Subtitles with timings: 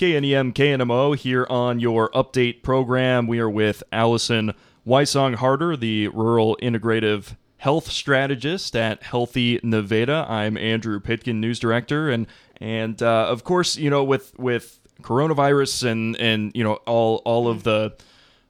[0.00, 3.26] KNEM KNMO here on your update program.
[3.26, 4.54] We are with Allison
[4.86, 10.24] Weisong Harder, the Rural Integrative Health Strategist at Healthy Nevada.
[10.26, 12.26] I'm Andrew Pitkin, News Director, and
[12.62, 17.46] and uh, of course, you know, with with coronavirus and and you know all all
[17.48, 17.94] of the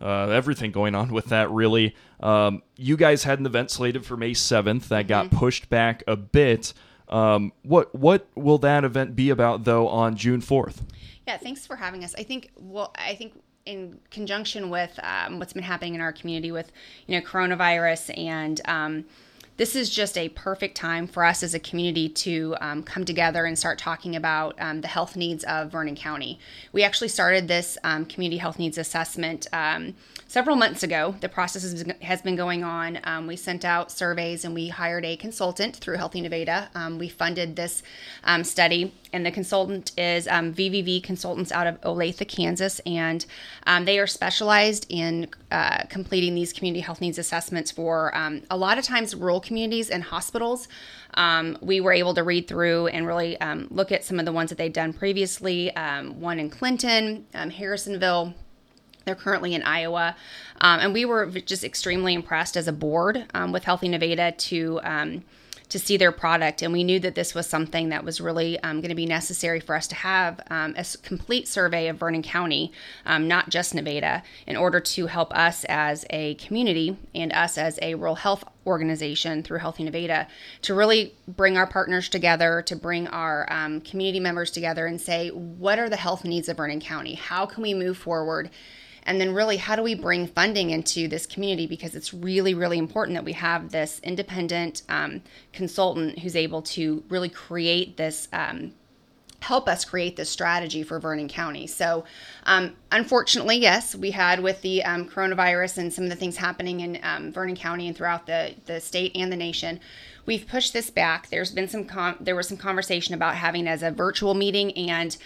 [0.00, 1.94] uh, everything going on with that really.
[2.18, 5.36] Um, you guys had an event slated for May 7th that got Mm-hmm.
[5.36, 6.72] pushed back a bit.
[7.08, 10.82] Um, what what will that event be about though on June 4th?
[11.26, 12.14] Yeah, thanks for having us.
[12.16, 16.52] I think well, I think in conjunction with um, what's been happening in our community
[16.52, 16.72] with
[17.06, 19.04] you know coronavirus and um,
[19.56, 23.46] this is just a perfect time for us as a community to um, come together
[23.46, 26.38] and start talking about um, the health needs of Vernon County.
[26.72, 29.94] We actually started this um, community health needs assessment um,
[30.28, 31.16] several months ago.
[31.20, 31.62] The process
[32.02, 32.98] has been, going on.
[33.04, 36.68] Um, we sent out surveys and we hired a consultant through Healthy Nevada.
[36.74, 37.82] Um, we funded this
[38.42, 43.24] study, and the consultant is um, VVV Consultants out of Olathe, Kansas, and
[43.66, 48.56] um, they are specialized in uh, completing these community health needs assessments for um, a
[48.56, 50.68] lot of times rural communities and hospitals.
[51.14, 54.32] Um, we were able to read through and really um, look at some of the
[54.32, 55.74] ones that they've done previously.
[55.74, 58.34] Um, one in Clinton, Harrisonville.
[59.06, 60.14] They're currently in Iowa.
[60.60, 64.80] And we were just extremely impressed as a board with Healthy Nevada to.
[65.70, 68.80] To see their product, and we knew that this was something that was really um,
[68.80, 72.70] going to be necessary for us to have um, a complete survey of Vernon County,
[73.04, 77.80] um, not just Nevada, in order to help us as a community and us as
[77.82, 80.28] a rural health organization through Healthy Nevada
[80.62, 85.30] to really bring our partners together, to bring our um, community members together, and say,
[85.30, 87.14] what are the health needs of Vernon County?
[87.14, 88.50] How can we move forward?
[89.06, 91.66] And then, really, how do we bring funding into this community?
[91.66, 97.04] Because it's really, really important that we have this independent um, consultant who's able to
[97.08, 98.28] really create this.
[98.32, 98.72] Um,
[99.40, 101.66] help us create this strategy for Vernon County.
[101.68, 102.04] So,
[102.44, 106.80] um, unfortunately, yes, we had with the um, coronavirus and some of the things happening
[106.80, 109.78] in um, Vernon County and throughout the, the state and the nation,
[110.24, 111.28] we've pushed this back.
[111.28, 111.86] There's been some
[112.18, 115.16] there was some conversation about having as a virtual meeting and.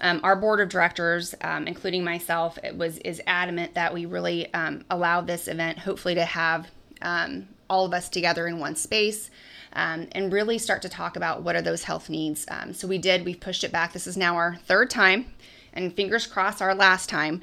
[0.00, 4.84] Um, our board of directors, um, including myself, was is adamant that we really um,
[4.90, 6.70] allow this event, hopefully, to have
[7.02, 9.30] um, all of us together in one space.
[9.74, 12.46] Um, and really start to talk about what are those health needs.
[12.50, 13.26] Um, so we did.
[13.26, 13.92] We've pushed it back.
[13.92, 15.26] This is now our third time,
[15.74, 17.42] and fingers crossed, our last time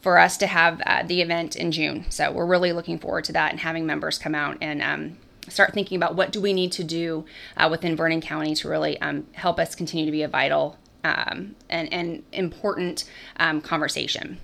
[0.00, 2.06] for us to have uh, the event in June.
[2.08, 5.16] So we're really looking forward to that and having members come out and
[5.48, 7.24] start thinking about what do we need to do
[7.56, 8.96] uh, within Vernon County to really
[9.32, 13.04] help us continue to be a vital um, and, and important
[13.38, 14.38] um, conversation.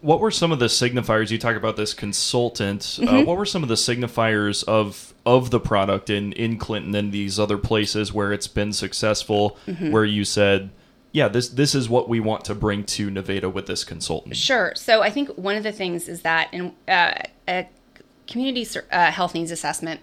[0.00, 1.30] What were some of the signifiers?
[1.30, 2.98] You talk about this consultant.
[3.00, 3.26] Uh, Mm-hmm.
[3.26, 7.38] what were some of the signifiers of of the product in in Clinton and these
[7.38, 9.56] other places where it's been successful?
[9.66, 9.90] Mm-hmm.
[9.92, 10.68] Where you said,
[11.12, 14.74] "Yeah, this this is what we want to bring to Nevada with this consultant." Sure.
[14.76, 17.14] So I think one of the things is that in uh,
[17.48, 17.66] a
[18.26, 20.00] community uh, health needs assessment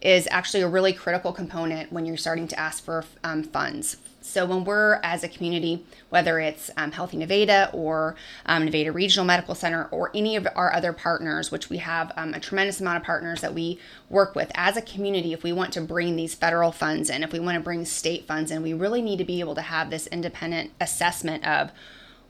[0.00, 3.98] is actually a really critical component when you're starting to ask for um, funds.
[4.24, 8.16] So when we're as a community, whether it's um, Healthy Nevada or
[8.46, 12.32] um, Nevada Regional Medical Center or any of our other partners, which we have um,
[12.34, 13.78] a tremendous amount of partners that we
[14.08, 17.32] work with as a community, if we want to bring these federal funds in, if
[17.32, 19.90] we want to bring state funds in, we really need to be able to have
[19.90, 21.70] this independent assessment of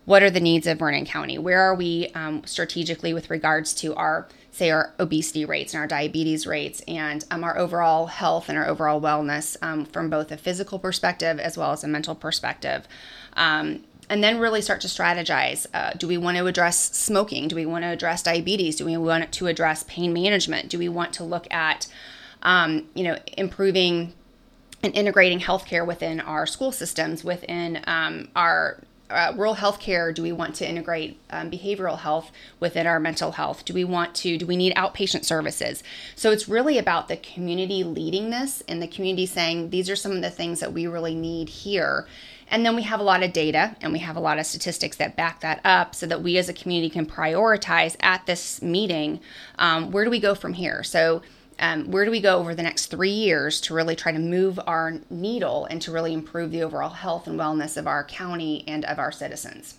[0.05, 1.39] what are the needs of Vernon County?
[1.39, 5.87] Where are we um, strategically with regards to our, say, our obesity rates and our
[5.87, 10.37] diabetes rates and um, our overall health and our overall wellness um, from both a
[10.37, 12.87] physical perspective as well as a mental perspective?
[13.35, 15.67] Um, and then really start to strategize.
[15.73, 17.49] Uh, do we want to address smoking?
[17.49, 18.77] Do we want to address diabetes?
[18.77, 20.69] Do we want to address pain management?
[20.69, 21.87] Do we want to look at,
[22.43, 24.13] um, you know, improving
[24.83, 28.81] and integrating healthcare within our school systems, within um, our
[29.13, 30.15] uh, rural healthcare?
[30.15, 33.65] Do we want to integrate um, behavioral health within our mental health?
[33.65, 34.39] Do we want to?
[34.39, 35.83] Do we need outpatient services?
[36.17, 40.13] So it's really about the community leading this and the community saying these are some
[40.13, 42.07] of the things that we really need here.
[42.51, 44.97] And then we have a lot of data and we have a lot of statistics
[44.99, 49.21] that back that up so that we as a community can prioritize at this meeting
[49.59, 50.83] um, where do we go from here?
[50.83, 51.23] So
[51.63, 54.59] um, where do we go over the next three years to really try to move
[54.67, 58.85] our needle and to really improve the overall health and wellness of our county and
[58.85, 59.79] of our citizens?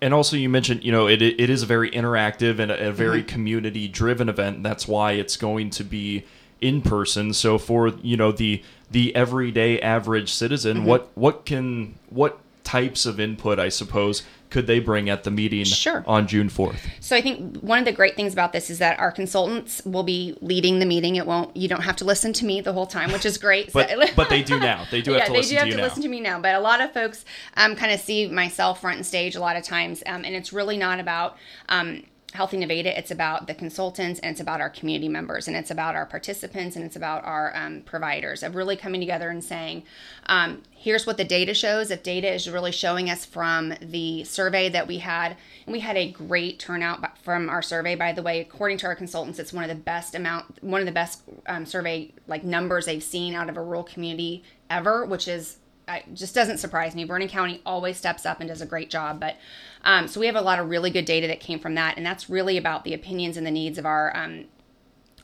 [0.00, 2.92] And also, you mentioned, you know, it it is a very interactive and a, a
[2.92, 3.28] very Mm-hmm.
[3.28, 4.62] community driven event.
[4.62, 6.24] That's why it's going to be
[6.60, 7.34] in person.
[7.34, 10.86] So for you know the the everyday average citizen, Mm-hmm.
[10.86, 15.64] what what can what types of input, I suppose, could they bring at the meeting
[15.64, 16.04] sure.
[16.06, 16.78] on June 4th?
[17.00, 20.02] So I think one of the great things about this is that our consultants will
[20.02, 21.16] be leading the meeting.
[21.16, 23.72] It won't you don't have to listen to me the whole time, which is great.
[23.72, 24.84] but, but they do now.
[24.90, 26.40] They do have yeah, to they listen do have to to listen to me now.
[26.40, 27.24] But a lot of folks
[27.56, 30.52] um, kind of see myself front and stage a lot of times, um, and it's
[30.52, 31.36] really not about
[31.68, 35.70] um, Healthy Nevada, it's about the consultants and it's about our community members and it's
[35.70, 39.82] about our participants and it's about our um, providers of really coming together and saying,
[40.26, 41.90] um, here's what the data shows.
[41.90, 45.36] If data is really showing us from the survey that we had,
[45.66, 48.94] and we had a great turnout from our survey, by the way, according to our
[48.94, 52.86] consultants, it's one of the best amount, one of the best um, survey like numbers
[52.86, 55.56] they've seen out of a rural community ever, which is
[55.96, 57.04] it just doesn't surprise me.
[57.04, 59.20] Vernon County always steps up and does a great job.
[59.20, 59.36] But
[59.84, 62.04] um, so we have a lot of really good data that came from that, and
[62.04, 64.44] that's really about the opinions and the needs of our um,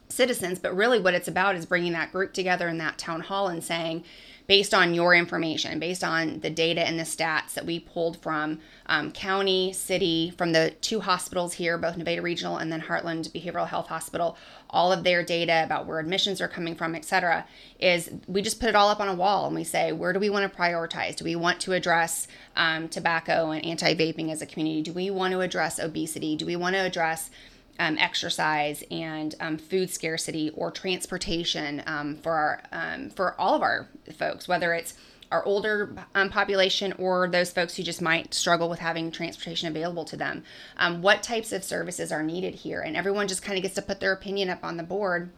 [0.09, 0.59] citizens.
[0.59, 3.63] But really, what it's about is bringing that group together in that town hall and
[3.63, 4.05] saying,
[4.47, 8.61] based on your information, based on the data and the stats that we pulled from
[8.87, 13.67] um, county, city, from the two hospitals here, both Nevada Regional and then Heartland Behavioral
[13.67, 14.37] Health Hospital,
[14.71, 17.47] all of their data about where admissions are coming from, et cetera,
[17.81, 20.21] is we just put it all up on a wall and we say, where do
[20.21, 21.17] we want to prioritize?
[21.17, 24.83] Do we want to address um, tobacco and anti vaping as a community?
[24.83, 26.37] Do we want to address obesity?
[26.37, 27.31] Do we want to address
[27.79, 33.63] um, exercise and um, food scarcity or transportation um, for our um, for all of
[33.63, 34.95] our folks, whether it's
[35.33, 40.05] our older um, population or those folks who just might struggle with having transportation available
[40.05, 40.45] to them.
[40.77, 42.81] Um, what types of services are needed here?
[42.81, 45.31] And everyone just kind of gets to put their opinion up on the board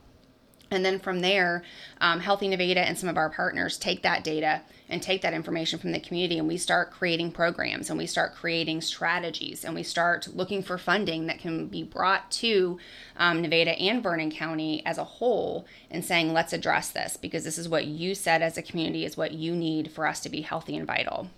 [0.70, 1.62] and then from there,
[2.00, 5.79] um, Healthy Nevada and some of our partners take that data and take that information
[5.79, 9.82] from the community, and we start creating programs and we start creating strategies and we
[9.82, 12.79] start looking for funding that can be brought to
[13.17, 17.59] um, Nevada and Vernon County as a whole and saying, let's address this because this
[17.59, 20.43] is what you said as a community is what you need for us to be
[20.43, 21.29] healthy and vital.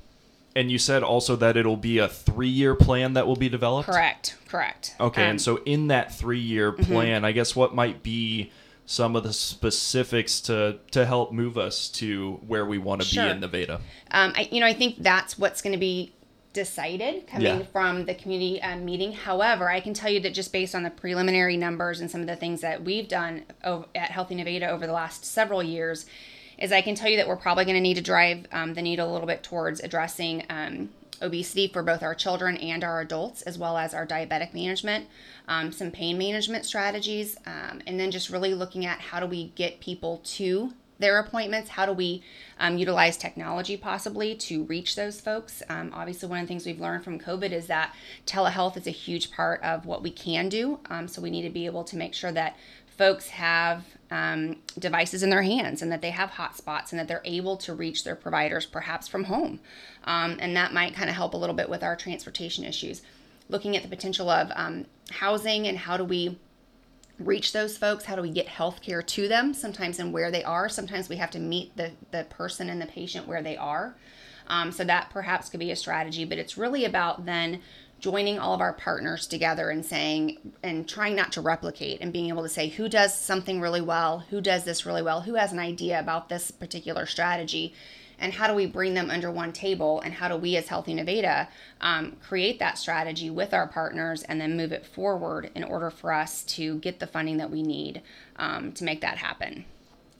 [0.54, 3.88] And you said also that it'll be a three year plan that will be developed?
[3.88, 4.96] Correct, correct.
[4.98, 8.50] Okay, Um, and so in that three year plan, I guess what might be
[8.90, 13.24] some of the specifics to to help move us to where we want to Sure.
[13.26, 13.80] be in Nevada.
[14.10, 16.12] Um, I, you know, I think that's what's going to be
[16.52, 17.62] decided coming Yeah.
[17.70, 19.12] from the community um, meeting.
[19.12, 22.26] However, I can tell you that just based on the preliminary numbers and some of
[22.26, 26.06] the things that we've done o- at Healthy Nevada over the last several years,
[26.58, 28.82] is I can tell you that we're probably going to need to drive um, the
[28.82, 30.88] needle a little bit towards addressing um,
[31.22, 35.06] obesity for both our children and our adults, as well as our diabetic management,
[35.48, 39.48] um, some pain management strategies, um, and then just really looking at how do we
[39.48, 41.70] get people to their appointments?
[41.70, 42.22] How do we
[42.58, 45.62] um, utilize technology possibly to reach those folks?
[45.68, 47.94] Um, obviously, one of the things we've learned from COVID is that
[48.26, 50.78] telehealth is a huge part of what we can do.
[50.88, 52.56] Um, so we need to be able to make sure that
[53.00, 57.22] folks have um, devices in their hands and that they have hotspots and that they're
[57.24, 59.58] able to reach their providers perhaps from home.
[60.04, 63.00] Um, and that might kind of help a little bit with our transportation issues.
[63.48, 66.38] Looking at the potential of um, housing and how do we
[67.18, 68.04] reach those folks?
[68.04, 69.54] How do we get health care to them?
[69.54, 70.68] Sometimes and where they are.
[70.68, 73.96] Sometimes we have to meet the, the person and the patient where they are.
[74.46, 77.62] Um, so that perhaps could be a strategy, but it's really about then
[78.00, 82.28] joining all of our partners together and saying and trying not to replicate and being
[82.28, 85.52] able to say who does something really well, who does this really well, who has
[85.52, 87.74] an idea about this particular strategy,
[88.18, 90.00] and how do we bring them under one table?
[90.00, 91.48] And how do we as healthy nevada
[91.80, 96.12] um, create that strategy with our partners and then move it forward in order for
[96.12, 98.02] us to get the funding that we need
[98.36, 99.64] um, to make that happen?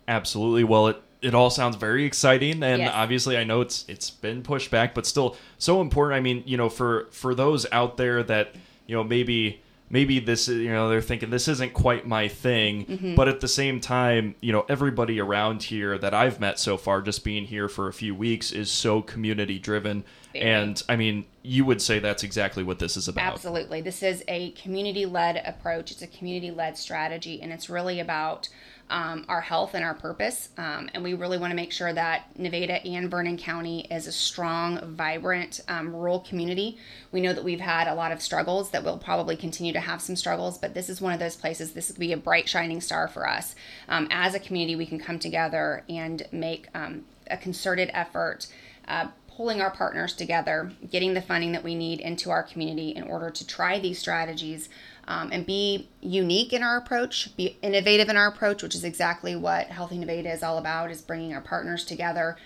[0.09, 0.65] Absolutely.
[0.65, 2.90] Well, it it all sounds very exciting, and Yes.
[2.94, 6.17] obviously, I know it's it's been pushed back, but still so important.
[6.17, 8.54] I mean, you know, for for those out there that
[8.87, 9.61] you know maybe
[9.92, 13.14] maybe this is you know they're thinking this isn't quite my thing, Mm-hmm.
[13.16, 17.02] but at the same time, you know, everybody around here that I've met so far,
[17.02, 20.45] just being here for a few weeks, is so community driven, Very.
[20.47, 23.33] and I mean, you would say that's exactly what this is about.
[23.35, 23.80] Absolutely.
[23.80, 28.49] This is a community led approach, it's a community led strategy, and it's really about
[28.90, 30.50] um, our health and our purpose.
[30.59, 34.12] Um, and we really want to make sure that Nevada and Vernon County is a
[34.12, 36.78] strong, vibrant um, rural community.
[37.12, 40.02] We know that we've had a lot of struggles, that we'll probably continue to have
[40.02, 42.80] some struggles, but this is one of those places, this would be a bright, shining
[42.80, 43.54] star for us.
[43.88, 48.49] Um, as a community, we can come together and make um, a concerted effort.
[48.88, 49.06] Uh,
[49.40, 53.30] pulling our partners together, getting the funding that we need into our community in order
[53.30, 54.68] to try these strategies
[55.09, 59.35] um, and be unique in our approach, be innovative in our approach, which is exactly
[59.35, 62.37] what Healthy Nevada is all about, is bringing our partners together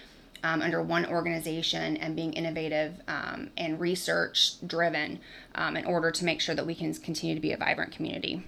[0.44, 5.18] um, under one organization and being innovative um, and research driven
[5.56, 8.44] um, in order to make sure that we can continue to be a vibrant community.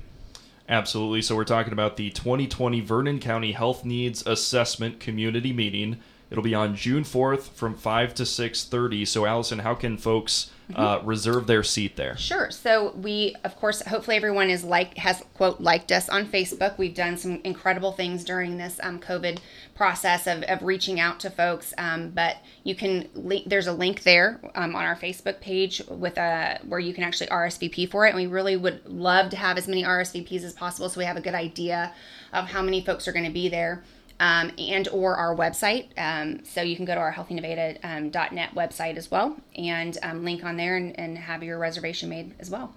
[0.69, 1.21] Absolutely.
[1.23, 5.99] So we're talking about the 2020 Vernon County Health Needs Assessment Community Meeting
[6.31, 9.07] It'll be on June 4th from 5 to 6:30.
[9.07, 12.17] So Allison, how can folks uh, reserve their seat there?
[12.17, 12.51] Sure.
[12.51, 16.79] So we, of course, hopefully everyone is like has quote liked us on Facebook.
[16.79, 19.39] We've done some incredible things during this um, COVID
[19.77, 21.73] process of, of reaching out to folks.
[21.79, 23.45] Um, but you can link.
[23.49, 27.29] There's a link there um, on our Facebook page with a where you can actually
[27.29, 28.09] RSVP for it.
[28.11, 31.17] And we really would love to have as many RSVPs as possible, so we have
[31.17, 31.93] a good idea
[32.33, 33.85] of how many folks are going to be there
[34.21, 35.87] um, and or our website.
[35.99, 40.45] Um, so you can go to our healthynevada.net um, website as well and um, link
[40.45, 42.73] on there and, and, have your reservation made as well.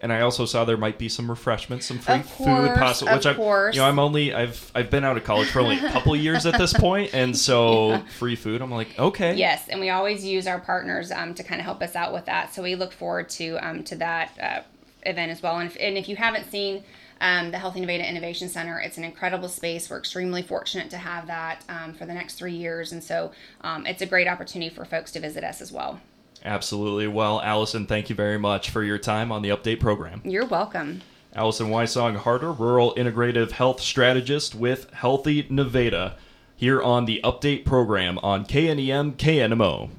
[0.00, 3.14] And I also saw there might be some refreshments, some free course, food possible.
[3.14, 3.74] Which of I, course.
[3.74, 6.44] you know, I'm only I've I've been out of college for only a couple years
[6.44, 8.02] at this point, and so yeah.
[8.18, 8.60] free food.
[8.60, 9.34] I'm like, okay.
[9.34, 12.26] Yes, and we always use our partners um, to kind of help us out with
[12.26, 12.52] that.
[12.52, 14.60] So we look forward to um, to that uh,
[15.08, 15.58] event as well.
[15.58, 16.84] And if, and if you haven't seen
[17.20, 18.78] um, the Healthy Nevada Innovation Center.
[18.80, 19.88] It's an incredible space.
[19.88, 23.86] We're extremely fortunate to have that um, for the next three years, and so um,
[23.86, 26.00] it's a great opportunity for folks to visit us as well.
[26.44, 27.06] Absolutely.
[27.06, 30.20] Well, Allison, thank you very much for your time on the update program.
[30.24, 31.00] You're welcome.
[31.34, 36.16] Allison Weisong Harder, Rural Integrative Health Strategist with Healthy Nevada,
[36.54, 39.90] here on the update program on KNEM KNMO.